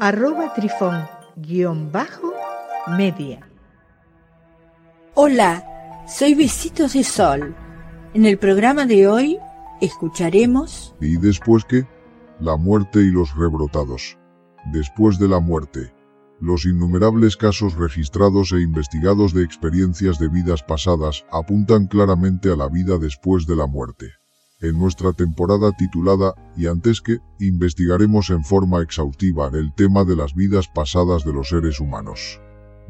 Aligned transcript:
arroba 0.00 0.54
trifón 0.54 1.08
guion 1.36 1.90
bajo 1.90 2.32
media. 2.96 3.40
Hola, 5.14 5.64
soy 6.06 6.34
Besitos 6.34 6.92
de 6.92 7.02
Sol. 7.02 7.54
En 8.14 8.24
el 8.24 8.38
programa 8.38 8.86
de 8.86 9.08
hoy 9.08 9.38
escucharemos... 9.80 10.94
¿Y 11.00 11.16
después 11.16 11.64
qué? 11.64 11.86
La 12.38 12.56
muerte 12.56 13.00
y 13.00 13.10
los 13.10 13.34
rebrotados. 13.34 14.16
Después 14.72 15.18
de 15.18 15.28
la 15.28 15.40
muerte. 15.40 15.92
Los 16.40 16.64
innumerables 16.64 17.36
casos 17.36 17.74
registrados 17.74 18.52
e 18.52 18.60
investigados 18.60 19.34
de 19.34 19.42
experiencias 19.42 20.20
de 20.20 20.28
vidas 20.28 20.62
pasadas 20.62 21.24
apuntan 21.32 21.88
claramente 21.88 22.52
a 22.52 22.56
la 22.56 22.68
vida 22.68 22.98
después 22.98 23.46
de 23.46 23.56
la 23.56 23.66
muerte 23.66 24.17
en 24.60 24.78
nuestra 24.78 25.12
temporada 25.12 25.72
titulada 25.72 26.34
Y 26.56 26.66
antes 26.66 27.00
que, 27.00 27.18
investigaremos 27.38 28.30
en 28.30 28.42
forma 28.44 28.82
exhaustiva 28.82 29.50
el 29.54 29.72
tema 29.74 30.04
de 30.04 30.16
las 30.16 30.34
vidas 30.34 30.66
pasadas 30.68 31.24
de 31.24 31.32
los 31.32 31.48
seres 31.48 31.80
humanos. 31.80 32.40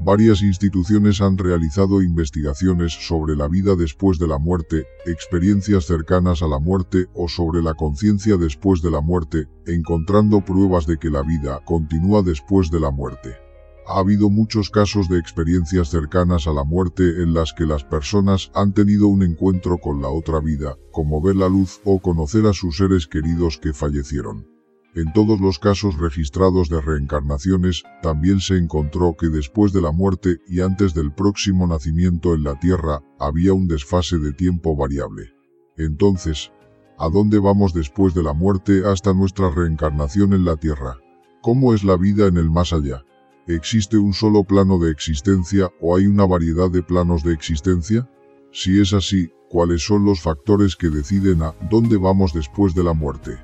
Varias 0.00 0.42
instituciones 0.42 1.20
han 1.20 1.36
realizado 1.36 2.02
investigaciones 2.02 2.92
sobre 2.92 3.34
la 3.34 3.48
vida 3.48 3.74
después 3.74 4.18
de 4.18 4.28
la 4.28 4.38
muerte, 4.38 4.86
experiencias 5.06 5.86
cercanas 5.86 6.40
a 6.40 6.46
la 6.46 6.60
muerte 6.60 7.08
o 7.14 7.28
sobre 7.28 7.62
la 7.62 7.74
conciencia 7.74 8.36
después 8.36 8.80
de 8.80 8.92
la 8.92 9.00
muerte, 9.00 9.48
encontrando 9.66 10.44
pruebas 10.44 10.86
de 10.86 10.98
que 10.98 11.10
la 11.10 11.22
vida 11.22 11.60
continúa 11.64 12.22
después 12.22 12.70
de 12.70 12.78
la 12.78 12.92
muerte. 12.92 13.47
Ha 13.90 14.00
habido 14.00 14.28
muchos 14.28 14.68
casos 14.68 15.08
de 15.08 15.18
experiencias 15.18 15.88
cercanas 15.88 16.46
a 16.46 16.52
la 16.52 16.62
muerte 16.62 17.22
en 17.22 17.32
las 17.32 17.54
que 17.54 17.64
las 17.64 17.84
personas 17.84 18.50
han 18.54 18.74
tenido 18.74 19.08
un 19.08 19.22
encuentro 19.22 19.78
con 19.78 20.02
la 20.02 20.08
otra 20.08 20.40
vida, 20.40 20.76
como 20.92 21.22
ver 21.22 21.36
la 21.36 21.48
luz 21.48 21.80
o 21.86 21.98
conocer 21.98 22.44
a 22.44 22.52
sus 22.52 22.76
seres 22.76 23.06
queridos 23.06 23.56
que 23.56 23.72
fallecieron. 23.72 24.46
En 24.94 25.10
todos 25.14 25.40
los 25.40 25.58
casos 25.58 25.96
registrados 25.96 26.68
de 26.68 26.82
reencarnaciones, 26.82 27.82
también 28.02 28.40
se 28.40 28.58
encontró 28.58 29.16
que 29.18 29.28
después 29.28 29.72
de 29.72 29.80
la 29.80 29.90
muerte 29.90 30.36
y 30.46 30.60
antes 30.60 30.92
del 30.92 31.10
próximo 31.10 31.66
nacimiento 31.66 32.34
en 32.34 32.42
la 32.42 32.58
Tierra, 32.58 33.00
había 33.18 33.54
un 33.54 33.68
desfase 33.68 34.18
de 34.18 34.34
tiempo 34.34 34.76
variable. 34.76 35.32
Entonces, 35.78 36.52
¿a 36.98 37.08
dónde 37.08 37.38
vamos 37.38 37.72
después 37.72 38.12
de 38.12 38.22
la 38.22 38.34
muerte 38.34 38.82
hasta 38.84 39.14
nuestra 39.14 39.48
reencarnación 39.48 40.34
en 40.34 40.44
la 40.44 40.56
Tierra? 40.56 40.98
¿Cómo 41.40 41.72
es 41.72 41.84
la 41.84 41.96
vida 41.96 42.26
en 42.26 42.36
el 42.36 42.50
más 42.50 42.74
allá? 42.74 43.02
¿Existe 43.48 43.96
un 43.96 44.12
solo 44.12 44.44
plano 44.44 44.78
de 44.78 44.90
existencia 44.90 45.72
o 45.80 45.96
hay 45.96 46.06
una 46.06 46.26
variedad 46.26 46.70
de 46.70 46.82
planos 46.82 47.22
de 47.22 47.32
existencia? 47.32 48.06
Si 48.52 48.78
es 48.78 48.92
así, 48.92 49.32
¿cuáles 49.48 49.82
son 49.86 50.04
los 50.04 50.20
factores 50.20 50.76
que 50.76 50.90
deciden 50.90 51.40
a 51.40 51.54
dónde 51.70 51.96
vamos 51.96 52.34
después 52.34 52.74
de 52.74 52.84
la 52.84 52.92
muerte? 52.92 53.38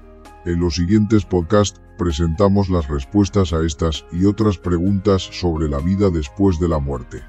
En 0.44 0.60
los 0.60 0.74
siguientes 0.74 1.24
podcasts 1.24 1.80
presentamos 1.96 2.68
las 2.68 2.86
respuestas 2.86 3.54
a 3.54 3.64
estas 3.64 4.04
y 4.12 4.26
otras 4.26 4.58
preguntas 4.58 5.22
sobre 5.22 5.70
la 5.70 5.78
vida 5.78 6.10
después 6.10 6.60
de 6.60 6.68
la 6.68 6.80
muerte. 6.80 7.22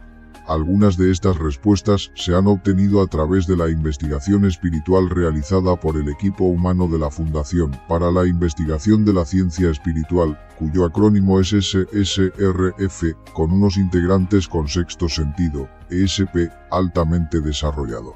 Algunas 0.47 0.95
de 0.95 1.11
estas 1.11 1.37
respuestas 1.39 2.11
se 2.13 2.35
han 2.35 2.45
obtenido 2.45 3.01
a 3.01 3.07
través 3.07 3.47
de 3.47 3.57
la 3.57 3.67
investigación 3.67 4.45
espiritual 4.45 5.09
realizada 5.09 5.75
por 5.75 5.97
el 5.97 6.07
equipo 6.07 6.43
humano 6.43 6.87
de 6.87 6.99
la 6.99 7.09
Fundación 7.09 7.71
para 7.87 8.11
la 8.11 8.27
Investigación 8.27 9.05
de 9.05 9.13
la 9.13 9.25
Ciencia 9.25 9.71
Espiritual, 9.71 10.39
cuyo 10.59 10.85
acrónimo 10.85 11.39
es 11.39 11.47
SSRF, 11.49 13.03
con 13.33 13.51
unos 13.53 13.77
integrantes 13.77 14.47
con 14.47 14.67
sexto 14.67 15.09
sentido, 15.09 15.67
ESP, 15.89 16.51
altamente 16.69 17.41
desarrollado. 17.41 18.15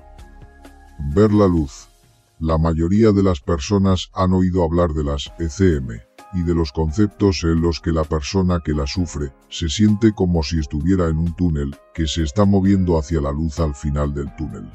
Ver 1.15 1.33
la 1.33 1.47
luz. 1.47 1.87
La 2.39 2.59
mayoría 2.59 3.11
de 3.11 3.23
las 3.23 3.41
personas 3.41 4.11
han 4.13 4.33
oído 4.33 4.63
hablar 4.63 4.91
de 4.93 5.03
las 5.03 5.33
ECM, 5.39 6.08
y 6.33 6.43
de 6.43 6.53
los 6.53 6.71
conceptos 6.71 7.43
en 7.43 7.61
los 7.61 7.79
que 7.79 7.91
la 7.91 8.03
persona 8.03 8.59
que 8.63 8.73
la 8.73 8.85
sufre 8.85 9.33
se 9.49 9.69
siente 9.69 10.13
como 10.13 10.43
si 10.43 10.59
estuviera 10.59 11.07
en 11.07 11.17
un 11.17 11.35
túnel 11.35 11.75
que 11.93 12.07
se 12.07 12.23
está 12.23 12.45
moviendo 12.45 12.97
hacia 12.97 13.21
la 13.21 13.31
luz 13.31 13.59
al 13.59 13.75
final 13.75 14.13
del 14.13 14.35
túnel. 14.35 14.69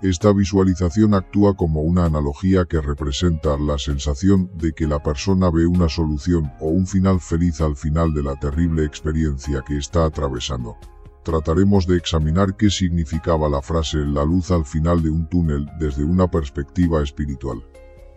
Esta 0.00 0.32
visualización 0.32 1.14
actúa 1.14 1.56
como 1.56 1.82
una 1.82 2.04
analogía 2.04 2.66
que 2.66 2.80
representa 2.80 3.58
la 3.58 3.78
sensación 3.78 4.48
de 4.54 4.72
que 4.72 4.86
la 4.86 5.02
persona 5.02 5.50
ve 5.50 5.66
una 5.66 5.88
solución 5.88 6.52
o 6.60 6.68
un 6.68 6.86
final 6.86 7.20
feliz 7.20 7.60
al 7.60 7.74
final 7.74 8.14
de 8.14 8.22
la 8.22 8.36
terrible 8.36 8.84
experiencia 8.84 9.62
que 9.66 9.76
está 9.76 10.04
atravesando. 10.04 10.76
Trataremos 11.24 11.86
de 11.86 11.96
examinar 11.96 12.56
qué 12.56 12.70
significaba 12.70 13.48
la 13.48 13.60
frase 13.60 13.98
la 13.98 14.24
luz 14.24 14.52
al 14.52 14.64
final 14.64 15.02
de 15.02 15.10
un 15.10 15.28
túnel 15.28 15.68
desde 15.80 16.04
una 16.04 16.30
perspectiva 16.30 17.02
espiritual 17.02 17.62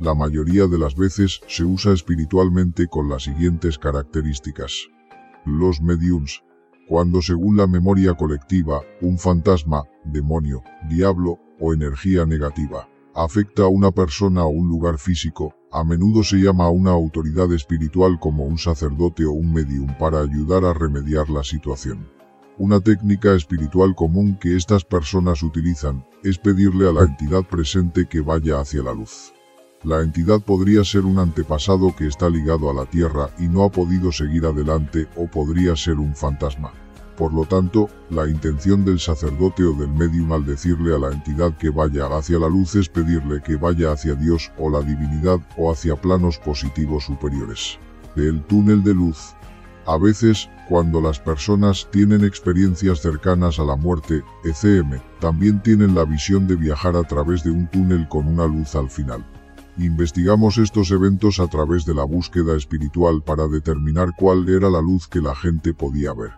la 0.02 0.16
mayoría 0.16 0.66
de 0.66 0.80
las 0.80 0.96
veces 0.96 1.42
se 1.48 1.64
usa 1.64 1.94
espiritualmente 1.94 2.88
con 2.88 3.08
las 3.08 3.24
siguientes 3.24 3.78
características. 3.78 4.88
Los 5.46 5.80
mediums. 5.80 6.44
Cuando 6.88 7.22
según 7.22 7.56
la 7.56 7.68
memoria 7.68 8.16
colectiva, 8.16 8.82
un 9.02 9.20
fantasma, 9.20 9.84
demonio, 10.04 10.64
diablo 10.90 11.38
o 11.60 11.74
energía 11.74 12.26
negativa 12.26 12.90
afecta 13.14 13.64
a 13.64 13.68
una 13.68 13.92
persona 13.92 14.44
o 14.44 14.50
un 14.50 14.68
lugar 14.68 14.98
físico, 14.98 15.54
a 15.72 15.84
menudo 15.84 16.24
se 16.24 16.38
llama 16.38 16.66
a 16.66 16.70
una 16.70 16.92
autoridad 16.92 17.54
espiritual 17.54 18.18
como 18.20 18.46
un 18.46 18.58
sacerdote 18.58 19.26
o 19.26 19.34
un 19.34 19.54
medium 19.54 19.96
para 20.00 20.22
ayudar 20.22 20.66
a 20.66 20.74
remediar 20.74 21.30
la 21.30 21.44
situación. 21.44 22.10
Una 22.58 22.80
técnica 22.80 23.36
espiritual 23.36 23.94
común 23.94 24.36
que 24.40 24.56
estas 24.56 24.84
personas 24.84 25.44
utilizan 25.44 26.04
es 26.24 26.40
pedirle 26.40 26.90
a 26.90 26.92
la 26.92 27.04
entidad 27.04 27.44
presente 27.44 28.08
que 28.08 28.22
vaya 28.22 28.60
hacia 28.60 28.82
la 28.82 28.94
luz. 28.94 29.34
La 29.84 30.02
entidad 30.02 30.42
podría 30.42 30.84
ser 30.84 31.06
un 31.06 31.18
antepasado 31.18 31.96
que 31.96 32.06
está 32.06 32.30
ligado 32.30 32.70
a 32.70 32.74
la 32.74 32.86
Tierra 32.86 33.32
y 33.40 33.48
no 33.48 33.64
ha 33.64 33.72
podido 33.72 34.12
seguir 34.12 34.46
adelante 34.46 35.08
o 35.16 35.26
podría 35.26 35.76
ser 35.76 35.96
un 35.96 36.16
fantasma. 36.16 36.72
Por 37.18 37.34
lo 37.34 37.46
tanto, 37.46 37.90
la 38.12 38.28
intención 38.28 38.86
del 38.86 39.00
sacerdote 39.00 39.64
o 39.64 39.74
del 39.74 39.90
medium 39.90 40.34
al 40.34 40.46
decirle 40.46 40.96
a 40.96 41.00
la 41.00 41.10
entidad 41.10 41.58
que 41.58 41.72
vaya 41.72 42.06
hacia 42.16 42.38
la 42.38 42.48
luz 42.48 42.76
es 42.76 42.90
pedirle 42.90 43.42
que 43.42 43.56
vaya 43.56 43.92
hacia 43.92 44.14
Dios 44.14 44.52
o 44.60 44.70
la 44.70 44.82
divinidad 44.82 45.40
o 45.58 45.72
hacia 45.72 45.96
planos 45.96 46.38
positivos 46.38 47.06
superiores. 47.06 47.80
El 48.16 48.44
túnel 48.44 48.84
de 48.84 48.94
luz. 48.94 49.34
A 49.88 49.98
veces, 49.98 50.48
cuando 50.70 51.02
las 51.02 51.20
personas 51.20 51.88
tienen 51.92 52.24
experiencias 52.24 53.00
cercanas 53.00 53.58
a 53.58 53.64
la 53.64 53.76
muerte, 53.76 54.22
ECM, 54.44 55.02
también 55.20 55.60
tienen 55.64 55.96
la 55.96 56.06
visión 56.06 56.48
de 56.48 56.56
viajar 56.56 56.96
a 56.96 57.04
través 57.04 57.44
de 57.44 57.50
un 57.50 57.68
túnel 57.68 58.08
con 58.08 58.28
una 58.28 58.46
luz 58.46 58.76
al 58.76 58.88
final. 58.88 59.26
Investigamos 59.78 60.58
estos 60.58 60.92
eventos 60.92 61.40
a 61.40 61.48
través 61.48 61.86
de 61.86 61.94
la 61.94 62.04
búsqueda 62.04 62.58
espiritual 62.58 63.24
para 63.24 63.48
determinar 63.48 64.14
cuál 64.18 64.48
era 64.50 64.70
la 64.70 64.82
luz 64.82 65.08
que 65.08 65.22
la 65.22 65.34
gente 65.34 65.74
podía 65.74 66.14
ver. 66.14 66.32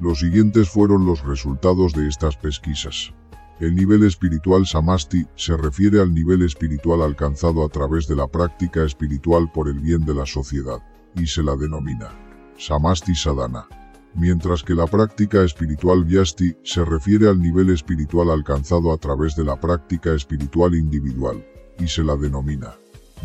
Los 0.00 0.18
siguientes 0.20 0.68
fueron 0.68 1.06
los 1.06 1.24
resultados 1.24 1.94
de 1.94 2.08
estas 2.08 2.36
pesquisas. 2.36 3.14
El 3.60 3.74
nivel 3.74 4.04
espiritual 4.04 4.66
Samasti 4.66 5.26
se 5.36 5.56
refiere 5.56 6.00
al 6.00 6.12
nivel 6.12 6.42
espiritual 6.42 7.02
alcanzado 7.02 7.64
a 7.64 7.68
través 7.68 8.06
de 8.08 8.16
la 8.16 8.26
práctica 8.26 8.84
espiritual 8.84 9.50
por 9.52 9.68
el 9.68 9.78
bien 9.78 10.04
de 10.04 10.14
la 10.14 10.26
sociedad, 10.26 10.82
y 11.14 11.26
se 11.26 11.42
la 11.42 11.56
denomina 11.56 12.10
Samasti 12.58 13.14
Sadhana. 13.14 13.66
Mientras 14.14 14.62
que 14.62 14.74
la 14.74 14.86
práctica 14.86 15.42
espiritual 15.42 16.04
Vyasti 16.04 16.56
se 16.62 16.84
refiere 16.84 17.28
al 17.28 17.40
nivel 17.40 17.70
espiritual 17.70 18.30
alcanzado 18.30 18.92
a 18.92 18.96
través 18.96 19.34
de 19.36 19.44
la 19.44 19.58
práctica 19.58 20.14
espiritual 20.14 20.74
individual, 20.74 21.44
y 21.78 21.88
se 21.88 22.02
la 22.02 22.16
denomina 22.16 22.74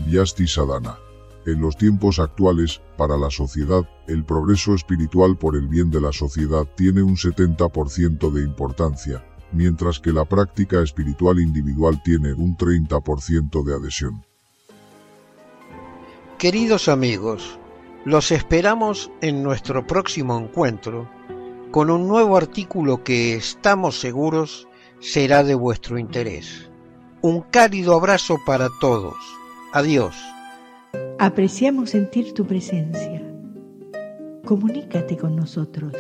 Vyasti 0.06 0.48
Sadhana. 0.48 0.98
En 1.46 1.62
los 1.62 1.78
tiempos 1.78 2.19
actuales, 2.19 2.81
para 2.98 3.18
la 3.18 3.30
sociedad, 3.30 3.88
el 4.07 4.24
progreso 4.24 4.75
espiritual 4.75 5.38
por 5.38 5.56
el 5.56 5.68
bien 5.68 5.90
de 5.90 6.01
la 6.01 6.12
sociedad 6.12 6.68
tiene 6.75 7.01
un 7.01 7.16
70% 7.16 8.31
de 8.31 8.44
importancia, 8.44 9.25
mientras 9.51 10.00
que 10.00 10.12
la 10.12 10.25
práctica 10.25 10.81
espiritual 10.81 11.40
individual 11.40 12.01
tiene 12.04 12.34
un 12.34 12.57
30% 12.57 13.63
de 13.63 13.74
adhesión. 13.74 14.25
Queridos 16.38 16.88
amigos, 16.88 17.60
los 18.06 18.31
esperamos 18.31 19.12
en 19.22 19.44
nuestro 19.44 19.86
próximo 19.88 20.38
encuentro 20.38 21.10
con 21.72 21.90
un 21.90 22.07
nuevo 22.07 22.38
artículo 22.38 23.04
que 23.04 23.36
estamos 23.36 24.00
seguros 24.00 24.68
será 25.00 25.44
de 25.44 25.56
vuestro 25.56 26.00
interés. 26.00 26.69
Un 27.21 27.42
cálido 27.42 27.95
abrazo 27.95 28.38
para 28.45 28.69
todos. 28.80 29.16
Adiós. 29.74 30.16
Apreciamos 31.19 31.89
sentir 31.89 32.33
tu 32.33 32.45
presencia. 32.45 33.21
comunícate 34.45 35.18
con 35.18 35.36
nosotros. 35.36 35.94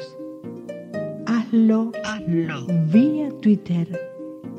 Hazlo, 1.27 1.91
Hazlo. 2.03 2.65
vía 2.87 3.29
Twitter 3.41 3.99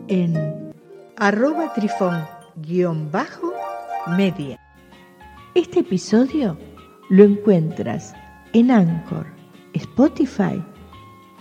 en 0.06 0.72
arroba 1.16 1.72
trifón-media. 1.74 4.60
Este 5.54 5.80
episodio 5.80 6.56
lo 7.08 7.24
encuentras 7.24 8.14
en 8.52 8.70
Anchor, 8.70 9.26
Spotify 9.72 10.62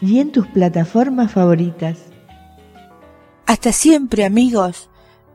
y 0.01 0.19
en 0.19 0.31
tus 0.31 0.47
plataformas 0.47 1.33
favoritas. 1.33 1.99
Hasta 3.45 3.71
siempre 3.71 4.25
amigos. 4.25 4.89